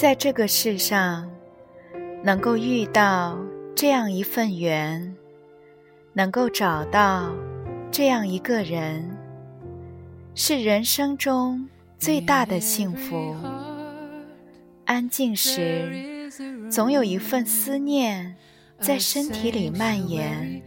[0.00, 1.30] 在这个世上，
[2.24, 3.38] 能够遇到
[3.76, 5.14] 这样一份缘，
[6.14, 7.30] 能够找到
[7.92, 9.14] 这样一个人，
[10.34, 11.68] 是人生中
[11.98, 13.36] 最大的幸福。
[14.86, 16.30] 安静时，
[16.70, 18.34] 总有一份思念
[18.78, 20.62] 在身体里蔓延；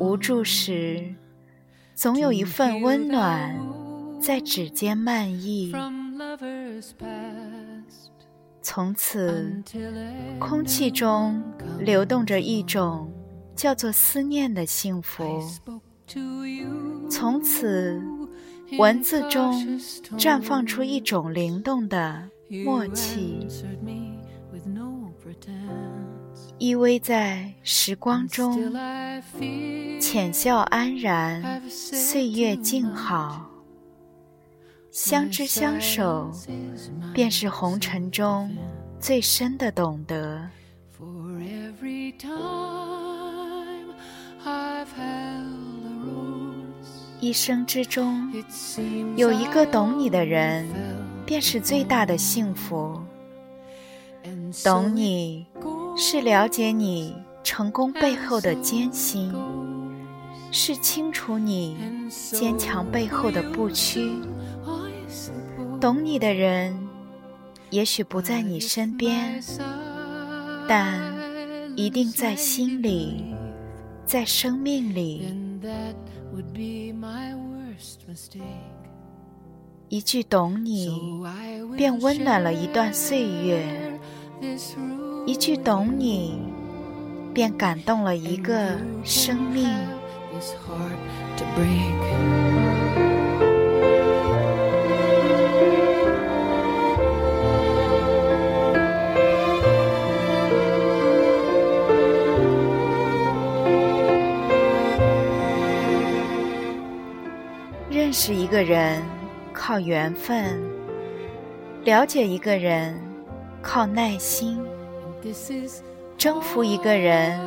[0.00, 1.14] 无助时，
[1.94, 3.56] 总有一份温暖
[4.20, 5.72] 在指尖漫溢。
[8.68, 9.62] 从此，
[10.40, 11.40] 空气中
[11.78, 13.08] 流动着一种
[13.54, 15.40] 叫做思念的幸福。
[17.08, 18.02] 从此，
[18.76, 19.54] 文字中
[20.18, 22.28] 绽放出一种灵动的
[22.64, 23.46] 默契，
[26.58, 28.74] 依偎在时光中，
[30.00, 33.48] 浅笑安然，岁月静好。
[34.96, 36.32] 相知相守，
[37.12, 38.50] 便是红尘中
[38.98, 40.48] 最深的懂得。
[47.20, 48.32] 一生之中，
[49.16, 50.66] 有一个懂你的人，
[51.26, 52.98] 便是最大的幸福。
[54.64, 55.44] 懂你，
[55.94, 59.30] 是了解你成功背后的艰辛，
[60.50, 61.76] 是清楚你
[62.08, 64.10] 坚强背后的不屈。
[65.80, 66.74] 懂你的人，
[67.70, 69.40] 也许不在你身边，
[70.68, 70.98] 但
[71.76, 73.34] 一定在心里，
[74.04, 75.34] 在生命里。
[79.88, 80.90] 一句懂你，
[81.76, 83.62] 便温暖了一段岁月；
[85.26, 86.40] 一句懂你，
[87.34, 89.68] 便感动了一个生命。
[108.46, 109.02] 一个人
[109.52, 110.56] 靠缘分，
[111.82, 112.96] 了解一个人
[113.60, 114.64] 靠耐心，
[116.16, 117.40] 征服一个人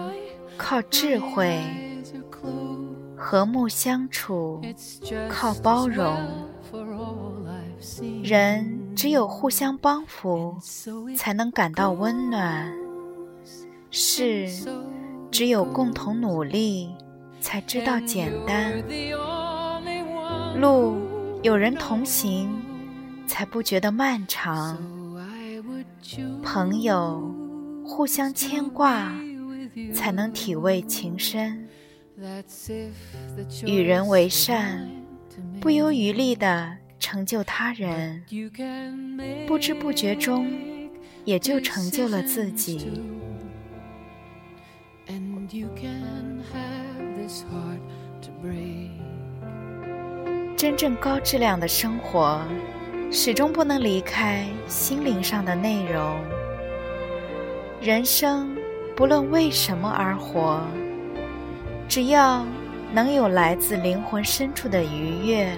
[0.57, 1.57] 靠智慧，
[3.15, 4.61] 和睦相处
[5.29, 6.13] 靠包容。
[8.21, 10.57] 人只有互相帮扶，
[11.15, 12.73] 才能感到温暖；
[13.89, 14.49] 事
[15.31, 16.93] 只有共同努力，
[17.39, 18.83] 才知道简单。
[20.59, 20.97] 路
[21.41, 22.49] 有人同行，
[23.25, 24.75] 才不觉得漫长；
[26.43, 27.33] 朋友
[27.85, 29.13] 互相牵挂，
[29.93, 31.65] 才能体味情深。
[33.65, 34.89] 与人为善，
[35.61, 38.21] 不忧余力的成就他人，
[39.47, 40.51] 不知不觉中
[41.23, 43.01] 也就成就了自己。
[50.59, 52.41] 真正高质量的生活，
[53.09, 56.19] 始终不能离开心灵上的内容。
[57.79, 58.57] 人生
[58.93, 60.59] 不论为什么而活，
[61.87, 62.45] 只要
[62.91, 65.57] 能有来自灵魂深处的愉悦，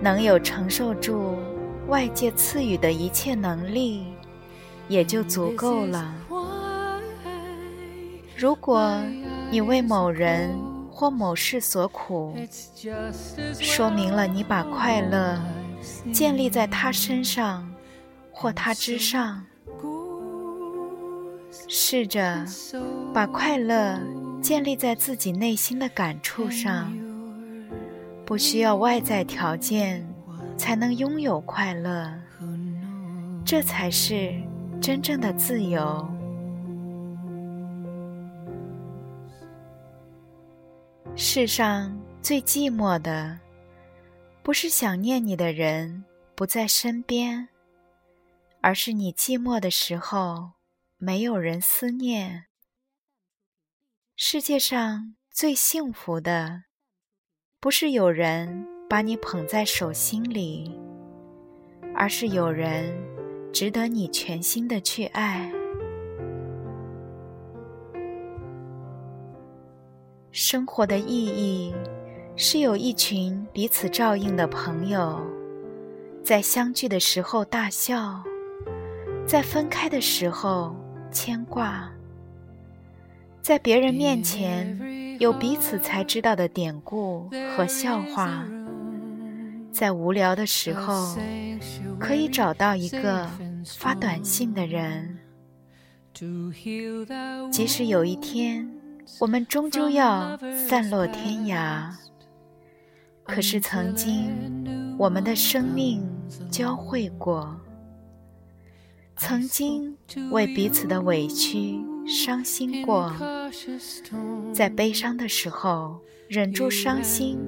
[0.00, 1.36] 能有承受住
[1.86, 4.06] 外界赐予的一切能力，
[4.88, 6.14] 也就足够了。
[8.34, 8.98] 如果
[9.50, 10.58] 你为某人，
[11.00, 12.36] 或某事所苦，
[13.58, 15.40] 说明了你把快乐
[16.12, 17.66] 建立在他身上
[18.30, 19.42] 或他之上。
[21.66, 22.44] 试着
[23.14, 23.98] 把快乐
[24.42, 26.92] 建立在自己内心的感触上，
[28.26, 30.06] 不需要外在条件
[30.58, 32.12] 才能拥有快乐，
[33.42, 34.34] 这才是
[34.82, 36.06] 真正的自由。
[41.16, 43.38] 世上最寂寞的，
[44.42, 46.04] 不是想念你的人
[46.34, 47.48] 不在身边，
[48.62, 50.52] 而是你寂寞的时候
[50.96, 52.46] 没有人思念。
[54.16, 56.64] 世界上最幸福的，
[57.60, 60.74] 不是有人把你捧在手心里，
[61.94, 62.98] 而是有人
[63.52, 65.52] 值得你全心的去爱。
[70.42, 71.70] 生活的意义
[72.34, 75.20] 是有一群彼此照应的朋友，
[76.24, 78.24] 在相聚的时候大笑，
[79.26, 80.74] 在分开的时候
[81.12, 81.86] 牵挂，
[83.42, 88.42] 在别人面前有彼此才知道的典故和笑话，
[89.70, 91.18] 在无聊的时候
[91.98, 93.28] 可以找到一个
[93.78, 95.18] 发短信的人，
[97.52, 98.66] 即使有一天。
[99.18, 101.90] 我们终究要散落天涯，
[103.24, 106.02] 可是曾经我们的生命
[106.50, 107.58] 交汇过，
[109.16, 109.96] 曾经
[110.30, 113.12] 为彼此的委屈伤心过，
[114.54, 117.38] 在悲伤的时候忍住伤心，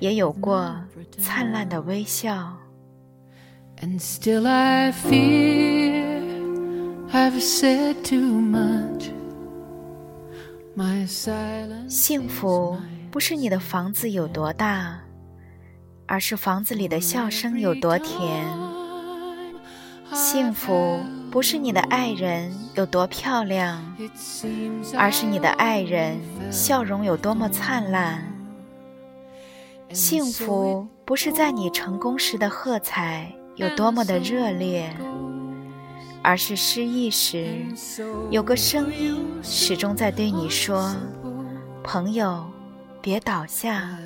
[0.00, 0.74] 也有过
[1.18, 2.56] 灿烂的微笑。
[11.88, 12.78] 幸福
[13.10, 15.00] 不是你的房子有多大，
[16.06, 18.46] 而是房子里的笑声有多甜。
[20.12, 21.00] 幸福
[21.30, 23.80] 不是你的爱人有多漂亮，
[24.96, 26.18] 而是你的爱人
[26.50, 28.24] 笑容有多么灿烂。
[29.92, 34.94] 幸福不是在你成功时的喝彩有多么的热烈。
[36.22, 37.64] 而是失意时，
[38.30, 40.94] 有个声音始终在对你说
[41.82, 42.44] ：“朋友，
[43.00, 43.98] 别倒下。”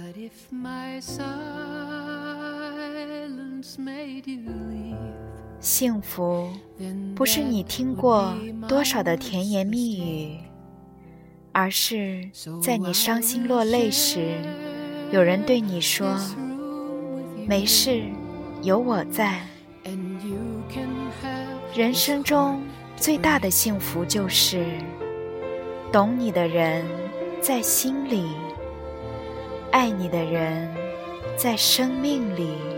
[5.60, 6.50] 幸福
[7.16, 8.34] 不是你听过
[8.68, 10.38] 多少的甜言蜜语，
[11.52, 12.30] 而是
[12.62, 14.36] 在你伤心落泪时，
[15.10, 16.16] 有人对你说
[17.48, 18.02] ：“没事，
[18.62, 19.40] 有我在。”
[21.74, 22.62] 人生中
[22.94, 24.64] 最大的幸福，就是
[25.90, 26.86] 懂你的人
[27.40, 28.28] 在心里，
[29.72, 30.72] 爱你的人
[31.36, 32.73] 在生命里。